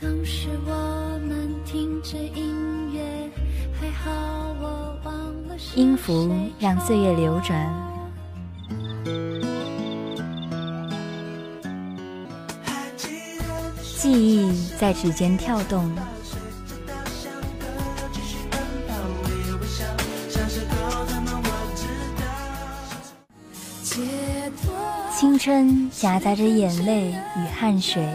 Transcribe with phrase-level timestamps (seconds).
[0.00, 3.02] 当时我们听着音乐，
[3.80, 4.12] 还好
[4.60, 5.14] 我忘
[5.48, 7.68] 了音符让岁月流转，
[13.96, 15.92] 记忆在指尖跳动。
[25.12, 28.08] 青春夹杂着眼泪与汗水。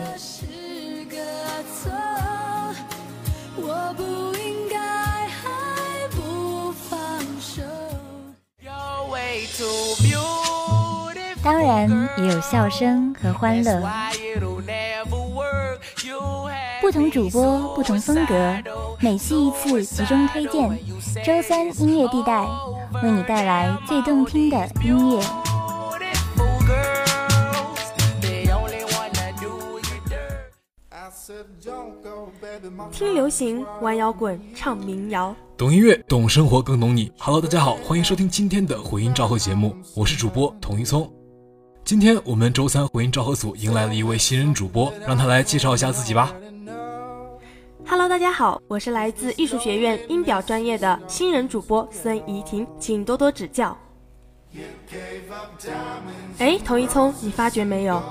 [11.43, 13.83] 当然也有笑声和欢乐。
[16.79, 18.55] 不同主播，不同风格，
[19.02, 20.69] 每期一次集中推荐。
[21.23, 22.47] 周三音乐地带
[23.03, 25.21] 为你带来最动听的音乐。
[32.91, 37.11] 听流行，玩摇滚，唱民谣，懂音乐，懂生活，更懂你。
[37.17, 41.11] Hello，大家好，欢迎收听今天的回音昭和节目，我是主播童一聪。
[41.86, 46.34] 今天我们周三回音昭和组迎来了一位新人主播，让他来介绍一下自己吧。
[47.86, 53.78] Hello，大家好，我是来自艺术学院音表专业的新人主播孙怡婷，请多多指教。
[56.38, 58.02] 哎，童一聪，你发觉没有？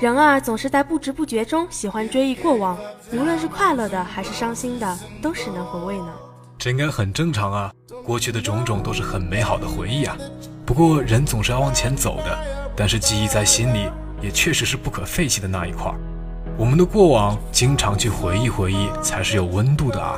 [0.00, 2.78] 人啊，总是在不知不觉中喜欢追忆过往，
[3.12, 6.14] 无论是快乐的还是伤心的，都是能回味呢。
[6.56, 7.70] 这应该很正常啊，
[8.06, 10.16] 过去的种种都是很美好的回忆啊。
[10.64, 13.90] 不过人总是要往前走的，但是记忆在心里
[14.22, 15.92] 也确实是不可废弃的那一块。
[16.56, 20.16] 我们的过往经常去回忆回忆，才是有温度的啊。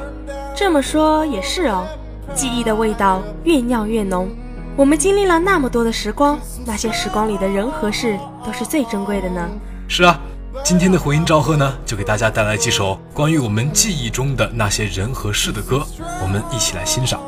[0.54, 1.86] 这么说也是哦，
[2.34, 4.28] 记忆的味道越酿越浓。
[4.76, 9.48] 我们经历了那么多的时光，那些时光里的人和事都是最珍贵的呢。
[9.88, 10.20] 是啊，
[10.62, 15.82] 今天的回音昭和呢，就给大家带来几首关于我们记忆中的那些人和事的歌，
[16.22, 17.20] 我们一起来欣赏。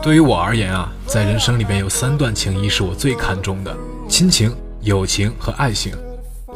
[0.00, 3.76] 对于我而言啊，在人生里边有三段情谊是我最看重的：
[4.08, 5.92] 亲情、友情和爱情，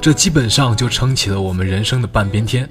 [0.01, 2.69] 这基本上就撑起了我们人生的半边天。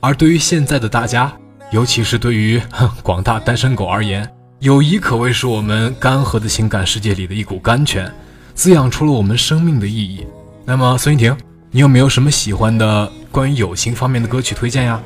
[0.00, 1.32] 而对于现在的大家，
[1.70, 2.60] 尤其是对于
[3.02, 8.12] 广大单身狗而言，友谊可谓是我们干涸的情感世界里的一股甘泉，
[8.54, 10.26] 滋养出了我们生命的意义。
[10.64, 11.36] 那么孙一婷，
[11.70, 15.00] 你有没有什么喜欢的关于友情方面的歌曲推荐呀？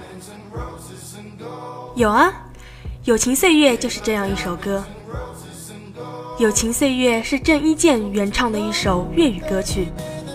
[1.95, 2.28] 有啊，
[3.05, 4.78] 《友情岁月》就是这样一首歌。
[6.38, 9.88] 《友情岁月》是郑伊健原唱的一首粤语歌曲，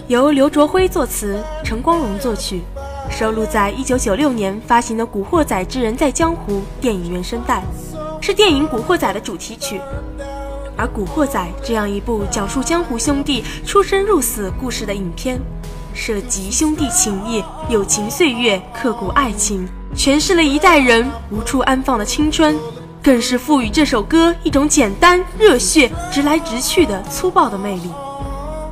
[0.07, 2.61] 由刘卓辉作词，陈光荣作曲，
[3.11, 7.63] 收录在1996年发行的《古惑仔之人在江湖》电影原声带，
[8.19, 9.79] 是电影《古惑仔》的主题曲。
[10.75, 15.39] 而《古惑仔》这样一部讲述江湖兄弟出生入死故事的影片，
[15.93, 22.57] 涉及兄弟情谊、友情岁月、刻骨爱情，诠释了一代人无处安放的青春，
[23.03, 27.89] 更是赋予这首歌一种简单、热血、直来直去的粗暴的魅力。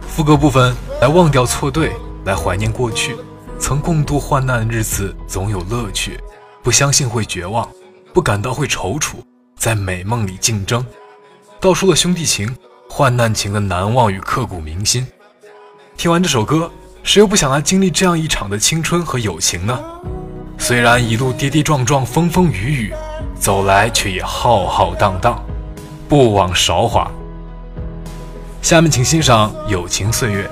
[0.08, 1.94] 副歌部分，来忘掉错对，
[2.26, 3.16] 来怀念过去，
[3.60, 6.20] 曾共度患难的日子总有乐趣，
[6.62, 7.68] 不相信会绝望，
[8.14, 9.16] 不感到会踌躇，
[9.58, 10.86] 在美梦里竞争。
[11.60, 12.56] 道出了兄弟情、
[12.88, 15.08] 患难情的难忘与刻骨铭心。
[15.98, 16.70] 听完这首歌，
[17.02, 19.80] 谁又不想来经历这样一场的青春和友情呢？
[20.60, 22.94] 虽然一路跌跌撞撞、风风雨雨，
[23.40, 25.42] 走来却也浩浩荡荡，
[26.10, 27.10] 不枉韶华。
[28.62, 30.46] 下面请欣赏《友情岁月》。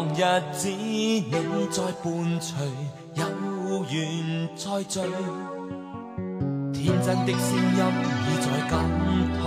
[0.00, 0.24] 往日
[0.54, 1.20] 子，你
[1.70, 2.56] 在伴随，
[3.16, 3.22] 有
[3.90, 4.98] 缘再聚。
[6.72, 7.80] 天真的声音
[8.24, 8.72] 已在减
[9.36, 9.44] 退，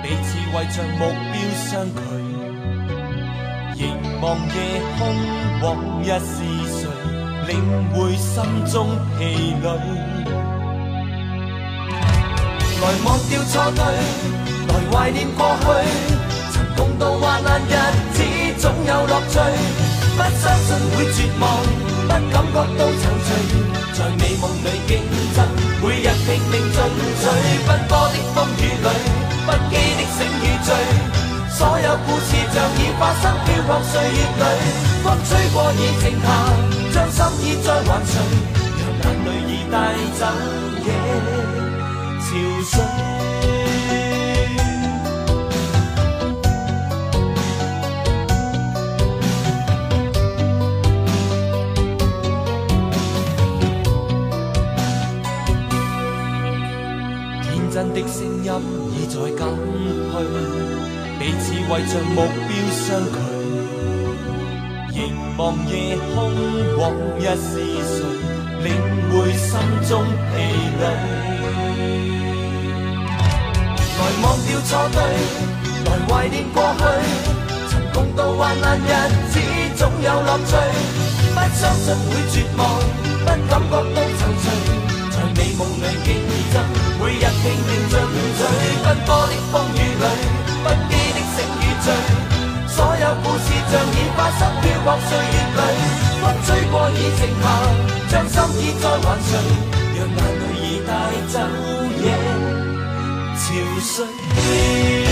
[0.00, 2.00] 彼此为着目标相距。
[3.76, 3.78] 凝
[4.22, 4.56] 望夜
[4.96, 5.00] 空，
[5.60, 5.68] 往
[6.00, 6.32] 日是
[6.70, 6.88] 谁
[7.46, 7.52] 领
[7.92, 8.32] 会心
[8.64, 8.88] 中
[9.18, 9.20] 疲
[9.62, 9.68] 累？
[12.80, 13.84] 来忘掉错对，
[14.66, 15.66] 来怀念过去。
[16.52, 17.74] 曾共度患难日
[18.14, 18.22] 子，
[19.32, 19.58] 总有乐趣。
[20.12, 21.42] 不相信会绝望，
[22.04, 23.28] 不感觉到踌躇。
[23.96, 24.90] 在美梦里竞
[25.34, 25.36] 争，
[25.82, 26.76] 每日拼命进
[27.20, 27.24] 取。
[27.66, 28.88] 奔波的风雨里，
[29.46, 30.68] 不羁的醒与醉。
[31.50, 34.44] 所有故事像已发生，飘泊岁月里。
[35.02, 36.26] 风吹过已静下，
[36.92, 37.18] 将心。
[37.42, 38.14] 意再还谁？
[38.78, 39.74] 让眼泪已带
[40.18, 40.20] 走
[40.84, 40.86] 夜
[42.20, 42.28] 潮
[42.70, 43.11] 水。
[57.94, 58.48] 的声音
[58.90, 59.38] 已在减
[60.10, 60.12] 去，
[61.18, 62.16] 彼此为着目
[62.48, 63.14] 标相距。
[64.94, 64.96] 凝
[65.36, 65.72] 望夜
[66.14, 66.16] 空，
[66.78, 66.80] 往
[67.18, 67.50] 日是
[67.84, 67.94] 谁
[68.62, 68.66] 领
[69.10, 69.50] 会心
[69.88, 70.32] 中疲
[70.80, 70.82] 累？
[73.98, 74.96] 来忘掉错对，
[75.84, 76.80] 来怀念过去。
[77.68, 78.80] 曾共度患难日
[79.30, 79.34] 子，
[79.76, 80.50] 总有乐趣。
[81.34, 82.60] 不相信会绝望，
[83.20, 84.91] 不感觉到踌躇，
[85.34, 86.08] 美梦里竞
[86.52, 86.54] 争，
[87.00, 87.94] 每日拼命进
[88.36, 88.40] 取。
[88.84, 90.04] 奔波的风雨里，
[90.62, 91.86] 不羁的醒与醉。
[92.68, 95.60] 所有故事像已发生，飘泊岁月里，
[96.20, 97.44] 风吹过已静下，
[98.10, 99.30] 将心意再还谁？
[99.94, 100.90] 让眼泪已带
[101.28, 101.34] 走
[102.02, 102.04] 夜
[103.36, 103.42] 潮
[103.80, 105.11] 水。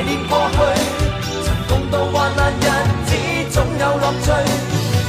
[0.00, 0.56] 怀念过去。
[1.44, 2.64] 曾共度患难日
[3.04, 3.12] 子，
[3.52, 4.32] 总有乐趣。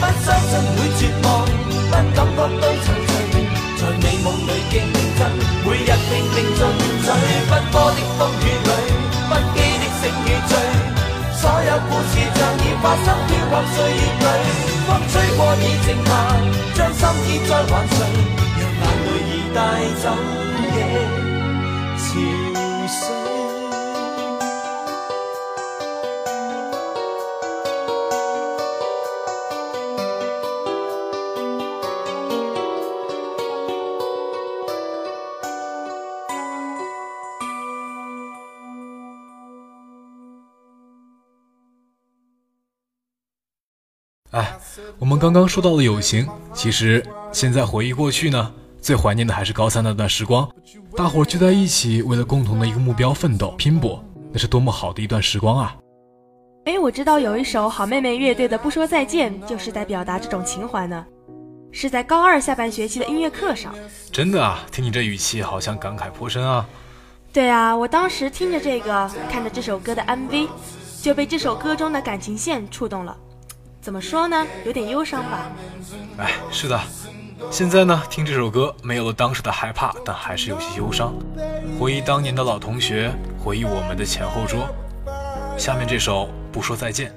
[0.01, 2.91] 不相信会绝望，不感觉到踌躇，
[3.79, 4.83] 在美梦里竞
[5.17, 5.19] 争，
[5.63, 6.59] 每日拼命进
[7.03, 7.07] 取。
[7.49, 8.71] 奔波的风雨里，
[9.29, 10.51] 不羁的醒与醉。
[11.39, 14.49] 所有故事像已发生，飘泊岁月里，
[14.87, 16.11] 风吹过已静下，
[16.75, 17.95] 将心意再还谁？
[18.59, 19.57] 让眼泪已带
[20.03, 20.05] 走
[20.75, 21.20] 夜。
[45.01, 50.47] 我们刚刚说到了友情，其实现在回忆过去呢，最怀念的还是高三那段时光，
[50.95, 55.75] 大伙聚在一起，为了共同的一个目标奋斗拼搏，那是多么好的一段时光啊！
[56.65, 61.03] 哎，我知道有一首好妹妹乐队的《不说再见》，就是在表达这种情怀呢。
[61.71, 63.73] 是在高二下半学期的音乐课上。
[64.11, 66.63] 真的啊，听你这语气，好像感慨颇深啊。
[67.33, 70.47] 对啊，我当时听着这个，看着这首歌的 MV，
[71.01, 73.17] 就被这首歌中的感情线触动了。
[73.81, 74.45] 怎么说呢？
[74.63, 75.51] 有点忧伤吧。
[76.17, 76.79] 哎，是的，
[77.49, 81.13] 现在呢，听这首歌没有了当时的害怕，但还是有些忧伤。
[81.79, 83.11] 回忆当年的老同学，
[83.43, 84.69] 回忆我们的前后桌。
[85.57, 87.09] 下面这首《不说再见》。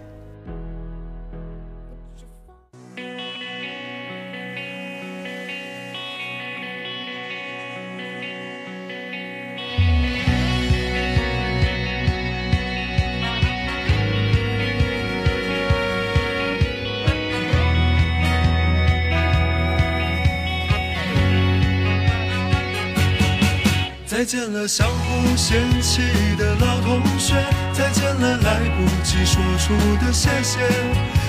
[24.24, 26.00] 再见了，相互嫌弃
[26.38, 27.34] 的老同学；
[27.74, 30.60] 再见了，来不及说出的谢谢；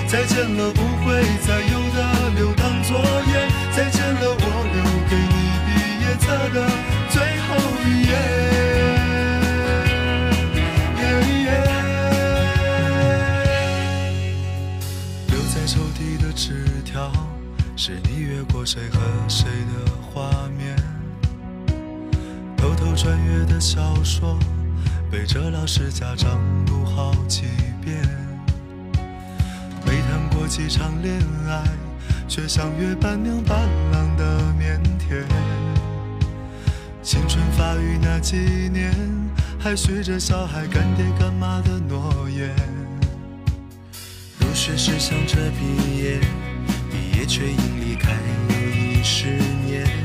[0.08, 5.36] 再见了，不会再有的留堂作业；再见了，我留给你
[5.66, 5.68] 毕
[6.06, 6.24] 业册
[6.54, 6.58] 的
[7.10, 8.16] 最后一页。
[15.28, 17.12] 留在抽屉的纸条，
[17.76, 19.92] 是你越过谁和谁的
[23.06, 24.36] 穿越的小说，
[25.12, 27.44] 背着老师家长读好几
[27.80, 28.02] 遍。
[29.86, 31.16] 没谈过几场恋
[31.48, 31.64] 爱，
[32.28, 35.24] 却像约伴娘伴郎的腼腆。
[37.04, 38.38] 青春发育那几
[38.74, 38.92] 年，
[39.60, 42.50] 还许着小孩干爹干妈的诺言。
[44.40, 46.20] 入学时想着毕业，
[46.90, 48.14] 毕业却因离开
[48.50, 49.28] 又已十
[49.64, 50.05] 年。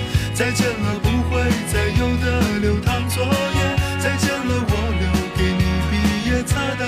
[0.41, 1.39] 再见了，不会
[1.71, 3.29] 再有的流淌作业。
[3.99, 5.05] 再见了，我留
[5.37, 5.93] 给你毕
[6.27, 6.83] 业册的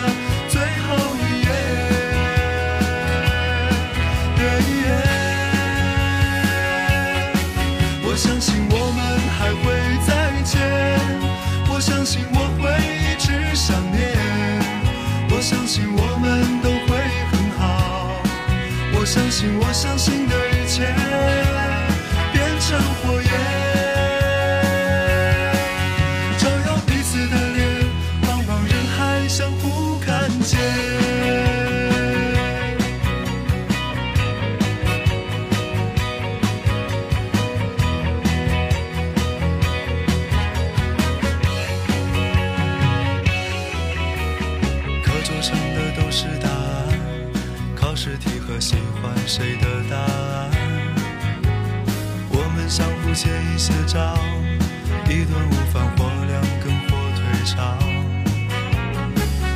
[0.50, 1.48] 最后一页。
[8.04, 9.00] 我相信我们
[9.38, 9.70] 还会
[10.02, 10.58] 再见，
[11.70, 14.02] 我相信我会一直想念，
[15.30, 16.98] 我相信我们都会
[17.32, 18.20] 很好，
[18.98, 20.92] 我相信我相信的一切。
[53.94, 54.18] 一些招，
[55.08, 57.78] 一顿午饭或两根火腿肠。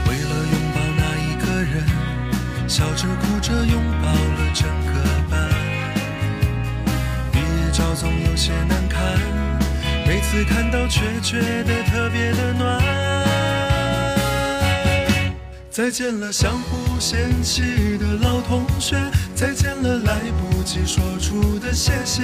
[0.08, 1.84] 为了拥抱那一个人，
[2.68, 4.94] 笑着哭着拥抱了整个
[5.32, 5.50] 班。
[7.32, 9.02] 毕业照总有些难看，
[10.06, 12.80] 每次看到却觉得特别的暖。
[15.72, 18.98] 再见了，相互嫌弃的老同学；
[19.36, 22.24] 再见了，来不及说出的谢谢；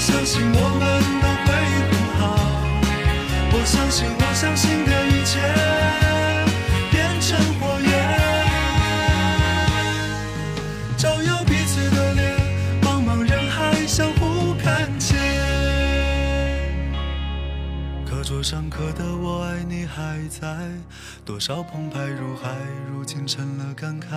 [0.00, 0.82] 相信我们
[1.20, 1.52] 都会
[1.90, 2.24] 很好，
[3.52, 5.38] 我相信我相信的一切
[6.90, 7.90] 变成火焰，
[10.96, 12.34] 照耀彼此的脸，
[12.80, 15.18] 茫茫人海相互看见。
[18.06, 20.48] 课桌上刻的我爱你还在，
[21.26, 22.56] 多少澎湃如海，
[22.90, 24.16] 如今成了感慨。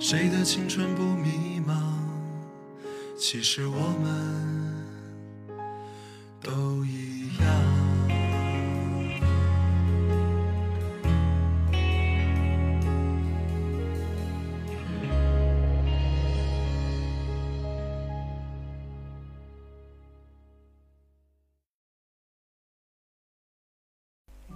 [0.00, 1.97] 谁的青春不迷茫？
[3.18, 4.86] 其实我们
[6.40, 7.46] 都一样。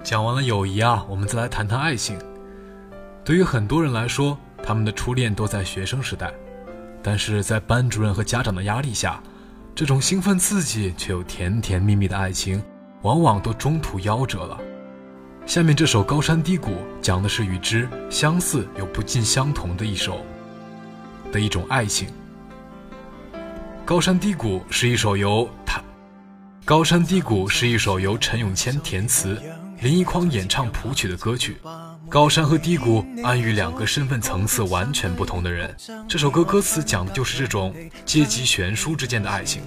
[0.05, 2.19] 讲完了友谊啊，我们再来谈谈爱情。
[3.25, 6.33] 对于很多人来说，他们的初恋都在学生时代，
[7.03, 9.21] 但是在班主任和家长的压力下，
[9.75, 12.63] 这种兴奋刺激却又甜甜蜜蜜的爱情，
[13.03, 14.59] 往往都中途夭折了。
[15.45, 20.25] 下面这首《高山低谷》讲的是与之相似又不尽相同的一首
[21.33, 22.09] 的一种爱情。
[23.85, 25.81] 《高山低谷》是一首由他，
[26.65, 29.37] 《高山低谷》是一首由陈永谦填词。
[29.83, 31.57] 林奕匡演唱谱曲的歌曲，
[32.09, 35.75] 高山和低谷暗喻两个身份层次完全不同的人。
[36.09, 37.75] 这首歌歌词讲的就是这种
[38.05, 39.61] 阶级悬殊之间的爱情。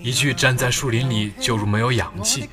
[0.00, 2.48] 一句站在树林里就如没有氧气，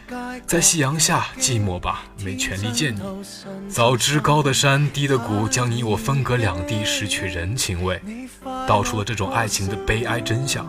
[0.47, 3.01] 在夕阳下寂寞吧，没权利见你。
[3.69, 8.01] 早知高的山低的谷将你我分隔两地，失去人情味，
[8.67, 10.65] 道出了这种爱情的悲哀真相。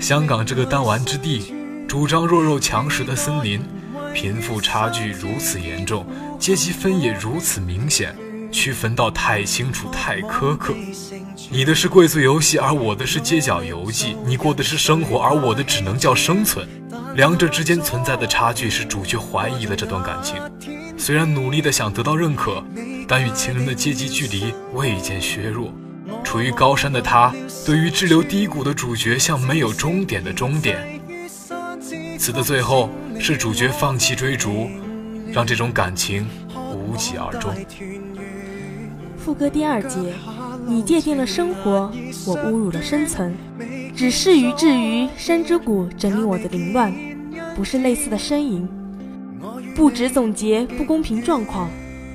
[0.00, 1.54] 香港这个弹丸之地，
[1.86, 3.62] 主张弱肉强食的森林。
[4.16, 6.06] 贫富差距如此严重，
[6.38, 8.16] 阶级分野如此明显，
[8.50, 10.72] 区分到太清楚、太苛刻。
[11.50, 16.66] 你的是贵族游戏，而我的是街角游记；你过的是生活，而我的只能叫生存。
[17.14, 20.36] 两者之间存在的差距，是主角怀疑了这段感情。
[20.96, 22.64] 虽然努力的想得到认可，
[23.06, 25.70] 但与情人的阶级距离未见削弱。
[26.24, 27.34] 处于高山的他，
[27.66, 30.98] 对于滞留低谷的主角，像没有终点的终点。
[32.18, 34.68] 词的最后是主角放弃追逐，
[35.32, 36.26] 让这种感情
[36.74, 37.52] 无疾而终。
[39.16, 40.14] 副歌第二节，
[40.66, 41.90] 你界定了生活，
[42.26, 43.34] 我侮辱了生存，
[43.94, 46.94] 只适于至于山之谷整理我的凌乱，
[47.56, 48.68] 不是类似的呻吟，
[49.74, 51.68] 不止总结不公平状况，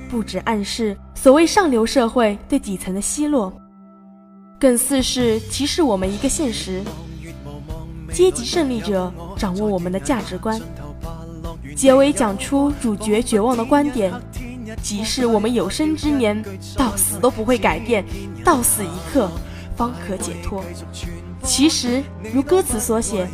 [0.10, 3.51] 不止暗示所谓上流社会对底层的奚落，
[4.60, 6.81] 更似是提示我们一个现实。
[8.13, 10.60] 阶级胜利者掌握我们的价值观，
[11.75, 14.13] 结尾讲出主角绝望的观点，
[14.81, 16.43] 即是我们有生之年
[16.77, 18.05] 到死都不会改变，
[18.43, 19.29] 到死一刻
[19.75, 20.63] 方可解脱。
[21.43, 23.27] 其实如歌词所写，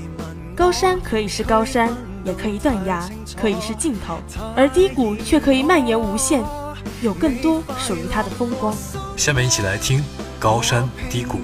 [0.56, 4.18] 高山可以是高山，也可以断崖，可以是尽头，
[4.56, 6.42] 而低谷却可以蔓延无限，
[7.02, 8.74] 有更多属于它的风光。
[9.18, 10.00] 下面一起来听
[10.40, 11.38] 《高山低谷》。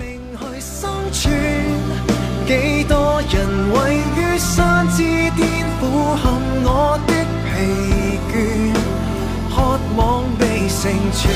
[2.46, 3.34] 几多人
[3.72, 5.82] 位于山之巅，俯
[6.18, 6.24] 瞰
[6.66, 7.12] 我的
[7.48, 7.52] 疲
[8.30, 8.34] 倦，
[9.50, 10.02] 渴望
[10.38, 11.32] 被成全。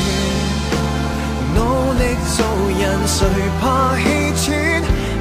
[1.55, 1.57] 努
[1.93, 2.01] 力
[2.35, 2.37] 做
[2.77, 3.17] 人，谁
[3.61, 4.03] 怕气
[4.35, 4.47] 喘？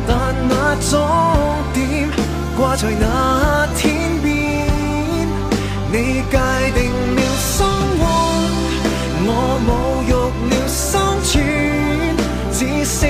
[0.09, 0.11] 但
[0.49, 0.53] 那
[0.91, 0.93] 终
[1.73, 2.11] 点
[2.57, 4.27] 挂在那天边，
[5.93, 5.95] 你
[6.31, 6.37] 界
[6.75, 7.65] 定了生
[7.99, 8.03] 活，
[9.25, 9.31] 我
[9.67, 9.69] 侮
[10.11, 10.13] 辱
[10.51, 10.85] 了生
[11.23, 11.35] 存，
[12.53, 13.07] 只适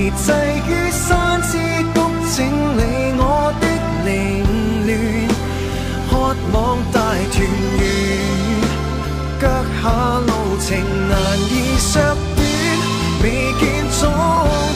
[0.00, 0.32] 宜滞
[0.66, 1.58] 于山之
[1.92, 2.00] 谷。
[2.34, 2.38] 整
[2.78, 2.80] 理
[3.18, 3.64] 我的
[4.06, 4.08] 凌
[4.86, 4.90] 乱，
[6.08, 6.10] 渴
[6.52, 6.56] 望
[6.90, 6.96] 大
[7.32, 7.36] 团
[7.76, 7.82] 圆。
[9.38, 9.42] 脚
[9.82, 9.82] 下
[10.26, 10.30] 路
[10.64, 10.68] 程
[11.08, 11.12] 难
[11.50, 11.92] 以削
[12.36, 12.38] 短，
[13.22, 13.24] 未
[13.60, 13.62] 见
[14.00, 14.00] 终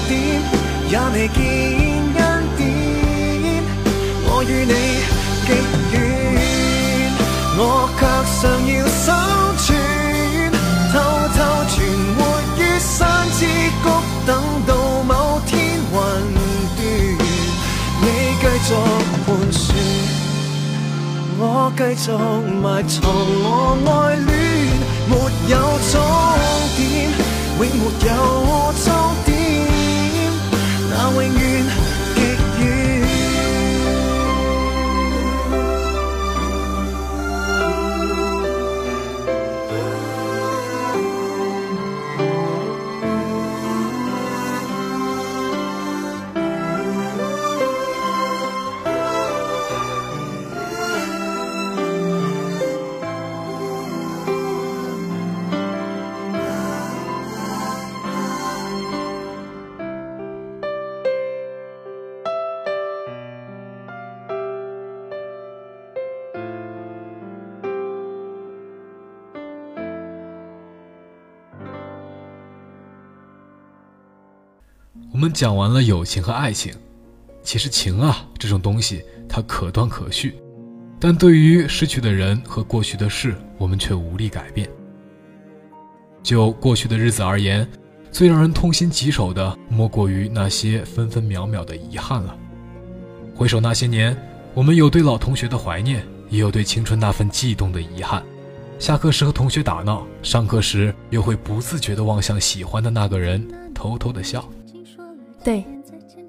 [0.08, 0.12] 点，
[0.90, 1.36] 也未见
[2.16, 2.20] 恩
[2.58, 2.60] 典。
[4.26, 4.72] 我与你
[21.36, 22.12] 我继续
[22.62, 23.02] 埋藏
[23.42, 24.28] 我爱恋，
[25.08, 25.12] 没
[25.50, 25.54] 有
[25.90, 25.92] 终
[26.76, 26.80] 点，
[27.58, 28.10] 永没有
[28.84, 28.86] 终
[29.24, 29.32] 点，
[30.90, 31.53] 那永远。
[75.24, 76.70] 们讲完了友情和爱情，
[77.42, 80.34] 其实情啊这种东西它可断可续，
[81.00, 84.68] 但对于失去的人和过去的事，我们却无力改变。
[86.22, 87.66] 就过去的日子而言，
[88.12, 92.36] 最让人痛心疾首的莫过于那些分分秒秒的遗憾了。
[93.34, 94.14] 回首那些年，
[94.52, 98.22] 我们有对老同学的怀念，也有对青春那份悸动的遗憾。
[98.78, 104.46] 下课时和同学打闹，上课时又会不自觉地望向喜欢的那个人，偷偷的笑。
[105.44, 105.62] 对，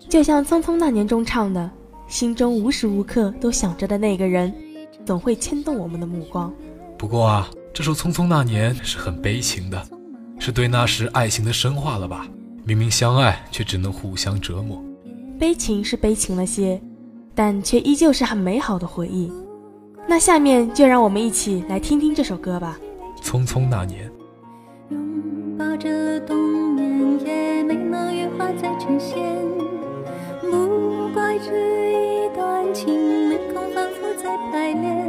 [0.10, 1.71] 就像《匆匆那年》中唱的，
[2.08, 4.54] 心中无时无刻都想着的那个人，
[5.06, 6.54] 总会牵动我们的目光。
[6.97, 9.82] 不过啊，这首《匆匆那年》是很悲情的，
[10.38, 12.28] 是对那时爱情的深化了吧？
[12.65, 14.84] 明明相爱，却只能互相折磨。
[15.39, 16.82] 悲情是悲情了些，
[17.34, 19.32] 但却依旧是很美好的回忆。
[20.08, 22.78] 那下面就让我们一起来听听这首歌吧，
[23.23, 24.10] 《匆匆那年》。
[25.57, 26.37] 抱着冬
[26.73, 29.17] 眠，也没能羽化再成仙。
[30.41, 31.51] 不怪这
[31.93, 35.07] 一段情，没空反复再排练。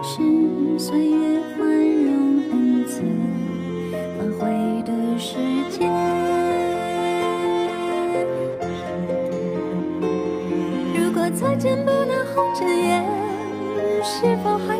[0.00, 3.02] 是岁月宽容恩赐，
[4.16, 5.36] 反悔的时
[5.70, 5.90] 间。
[10.94, 13.04] 如果再见不能红着眼，
[14.04, 14.77] 是否还？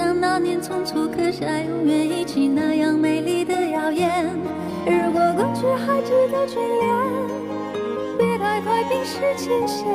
[0.00, 4.30] 像那年匆促刻下永远一起那样美丽的谣言。
[4.86, 6.88] 如果过去还值得眷恋，
[8.16, 9.86] 别太快冰释前嫌。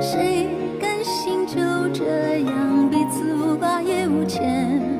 [0.00, 0.46] 谁
[0.80, 1.56] 甘心就
[1.92, 4.99] 这样彼此无挂也无牵？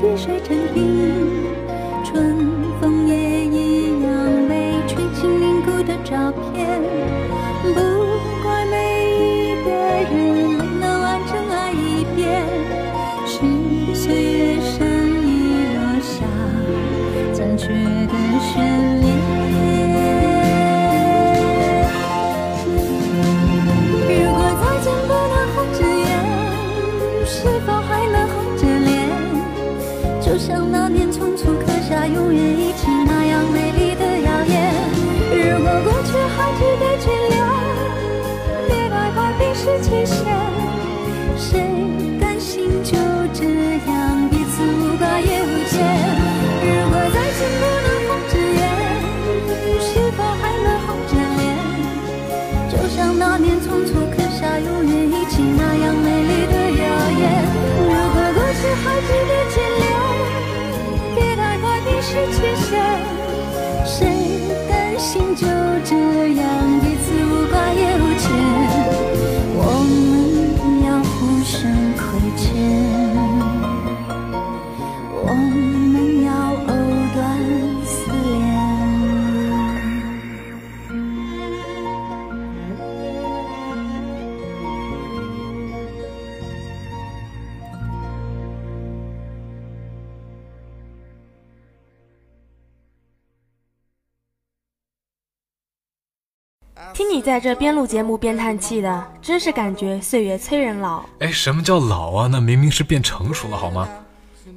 [0.00, 1.44] 滴水成冰，
[2.02, 2.34] 春
[2.80, 4.10] 风也一样
[4.48, 6.99] 没吹进凝固的照片。
[39.90, 40.19] 期
[97.30, 101.04] 在这边录节目边叹气的，真是感觉岁月催人老。
[101.20, 102.26] 哎，什么叫老啊？
[102.28, 103.88] 那明明是变成熟了，好吗？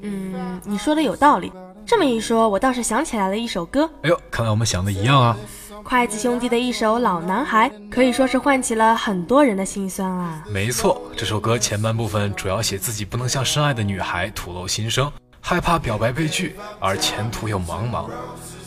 [0.01, 1.53] 嗯，你说的有道理。
[1.85, 5.37] 这么一说，我倒是想起来了一首歌，哎呦，看来我们想的一样啊。
[5.83, 10.43] 筷子兄弟的一首《老男孩》，可以说是唤起了很多人的心酸啊。
[10.49, 18.09] 没错，这首歌前半部分主要写自己不能向深爱的女孩吐露心声，害怕表白被拒，而前途又茫茫。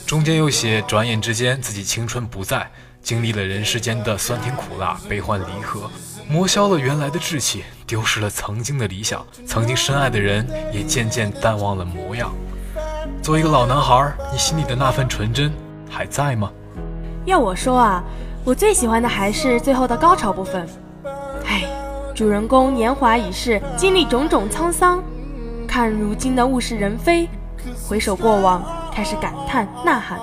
[0.06, 2.70] 中间又写转眼之间自己青春不在，
[3.06, 5.88] 经历了人世间的酸甜苦辣、悲欢离合，
[6.28, 12.34] 磨消了原来的志气，丢失了曾经的理想，曾经深爱的人也渐渐淡忘了模样。
[13.22, 15.52] 作为一个老男孩，你心里的那份纯真
[15.88, 16.50] 还在吗？
[17.26, 18.02] 要我说啊，
[18.42, 20.68] 我最喜欢的还是最后的高潮部分。
[21.44, 21.62] 唉，
[22.12, 25.00] 主人公年华已逝，经历种种沧桑，
[25.64, 27.28] 看如今的物是人非，
[27.86, 30.18] 回首过往，开始感叹呐喊。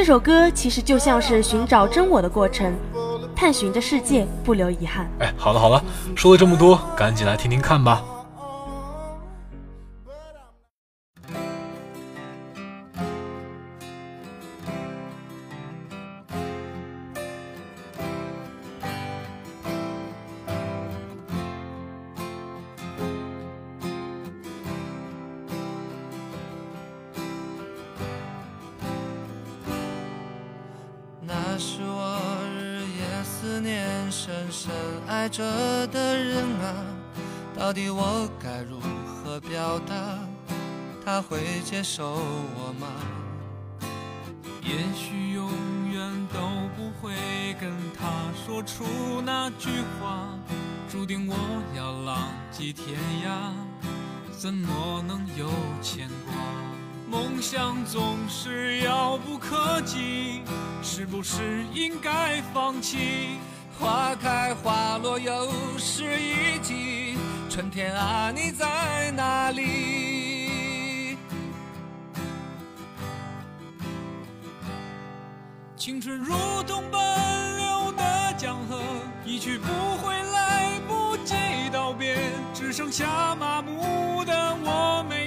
[0.00, 2.72] 这首歌其实就像是寻找真我的过程，
[3.36, 5.06] 探寻着世界，不留遗憾。
[5.18, 5.84] 哎，好了好了，
[6.16, 8.02] 说了这么多，赶紧来听听看吧。
[31.42, 32.20] 那是我
[32.54, 34.70] 日夜思念、深深
[35.06, 35.42] 爱着
[35.86, 36.84] 的人啊，
[37.58, 39.94] 到底我该如何表达？
[41.02, 42.88] 他会接受我吗？
[44.62, 45.48] 也许永
[45.90, 46.38] 远都
[46.76, 47.14] 不会
[47.58, 48.10] 跟他
[48.44, 48.84] 说出
[49.24, 50.28] 那句话，
[50.90, 51.34] 注定我
[51.74, 53.50] 要浪迹天涯，
[54.36, 55.48] 怎么能有
[55.80, 56.69] 牵挂？
[57.10, 60.42] 梦想总是遥不可及，
[60.80, 63.30] 是不是应该放弃？
[63.76, 67.18] 花开花落又是一季，
[67.48, 71.16] 春天啊，你在哪里？
[75.76, 78.80] 青春如同奔流的江河，
[79.24, 81.34] 一去不回，来不及
[81.72, 82.16] 道别，
[82.54, 85.19] 只剩下麻木的我没，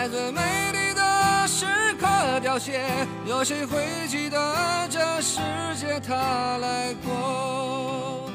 [0.00, 1.66] 在最美丽的时
[2.00, 2.06] 刻
[2.40, 2.80] 凋谢，
[3.26, 5.40] 有谁会记得这世
[5.74, 8.30] 界它来过？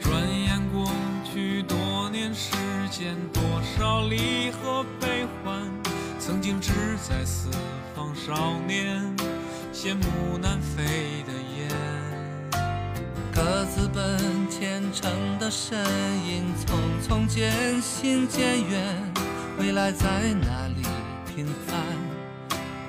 [0.00, 0.90] 转眼过
[1.22, 2.56] 去多年时
[2.90, 3.42] 间，多
[3.76, 5.70] 少离合悲欢，
[6.18, 6.72] 曾经志
[7.06, 7.50] 在四
[7.94, 9.02] 方少年，
[9.70, 11.68] 羡慕南飞的雁。
[13.34, 15.76] 各自奔前程的身
[16.24, 19.12] 影，匆匆渐行渐远，
[19.58, 20.84] 未来在哪里
[21.26, 21.76] 平凡？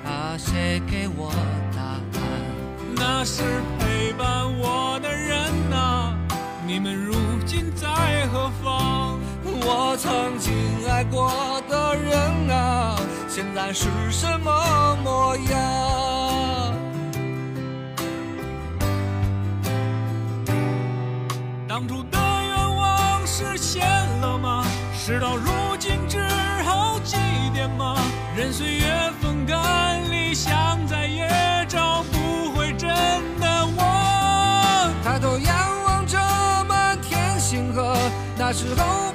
[0.08, 1.32] 啊，谁给我
[1.74, 2.22] 答案？
[2.94, 3.42] 那是
[3.80, 6.16] 陪伴我的人呐、
[6.64, 7.12] 你们如
[7.44, 9.18] 今在何方？
[9.44, 10.54] 我曾经
[10.88, 12.96] 爱过的人啊，
[13.28, 16.53] 现在是什么模样？
[23.36, 23.84] 实现
[24.20, 24.64] 了吗？
[24.96, 26.24] 事到如今只
[26.64, 27.16] 好祭
[27.52, 27.96] 奠吗？
[28.36, 31.28] 任岁月风干，理想再也
[31.68, 32.88] 找不回真
[33.40, 34.88] 的我。
[35.02, 36.16] 抬头仰望着
[36.68, 37.96] 满天星河，
[38.38, 39.10] 那时候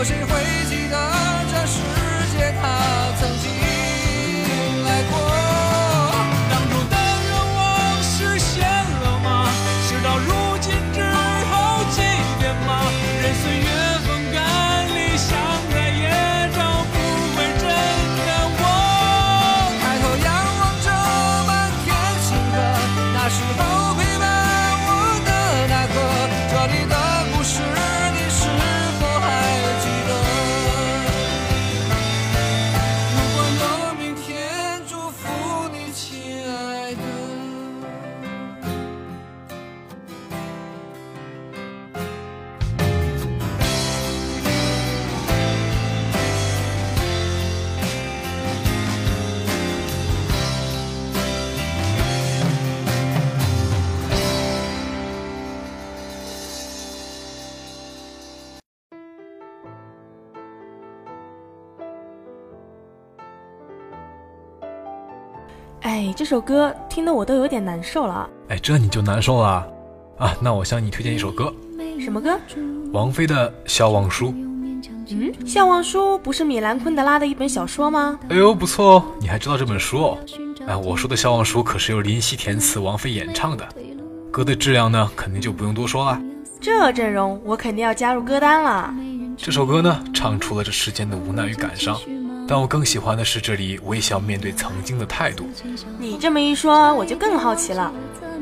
[0.00, 0.39] 有谁会
[66.00, 68.26] 哎，这首歌听得我都有点难受了。
[68.48, 69.46] 哎，这你就难受了
[70.16, 70.34] 啊？
[70.40, 71.52] 那我向你推荐一首歌，
[72.02, 72.40] 什么歌？
[72.90, 74.28] 王菲的《笑忘书》。
[74.34, 74.80] 嗯，
[75.46, 78.18] 《笑忘书》不是米兰昆德拉的一本小说吗？
[78.30, 80.18] 哎呦，不错哦，你还知道这本书哦？
[80.66, 83.68] 哎，我说的《笑忘书》可是由林夕填词，王菲演唱的，
[84.30, 86.18] 歌的质量呢，肯定就不用多说了。
[86.62, 88.94] 这阵容我肯定要加入歌单了。
[89.36, 91.94] 这首歌呢，唱出了这世间的无奈与感伤，
[92.50, 95.48] 但我更喜欢的是这里微笑面对曾经的态度。
[96.00, 97.92] 你这么一说，我就更好奇了。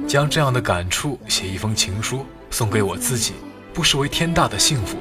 [0.07, 3.35] 将这样的感触写一封情书送给我自己，
[3.75, 4.97] 不失为天大的幸福。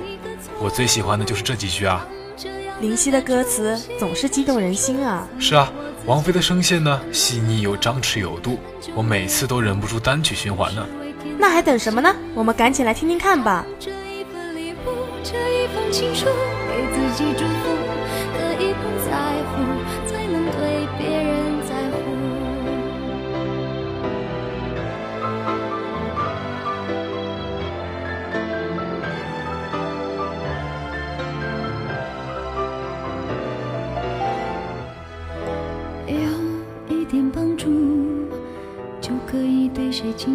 [0.59, 2.05] 我最喜欢的就是这几句啊。
[2.81, 5.25] 林夕的歌词总是激动人心啊。
[5.39, 5.71] 是啊，
[6.05, 8.59] 王菲的声线呢，细腻又张弛有度，
[8.93, 10.85] 我每次都忍不住单曲循环呢。
[11.37, 12.13] 那还等什么呢？
[12.35, 13.65] 我们赶紧来听听看吧。
[13.79, 16.25] 这一份礼物，这一封情书，
[16.67, 17.86] 给自己祝福，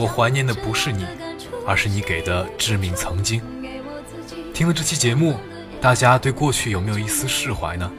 [0.00, 1.04] 我怀念的不是你，
[1.66, 3.42] 而是你给的致命曾经。
[4.54, 5.36] 听了这期节目，
[5.78, 7.92] 大家对过去有没有一丝释怀呢？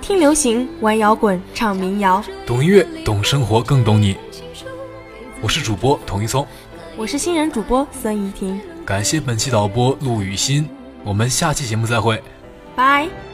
[0.00, 4.16] 听流行，玩摇滚，唱民谣，懂音乐，懂生活，更懂你。
[5.40, 6.46] 我是主播童一松，
[6.96, 10.68] 我是新人主播孙怡婷，感谢本期导播陆雨欣，
[11.02, 12.22] 我们下期节目再会。
[12.76, 13.29] 拜。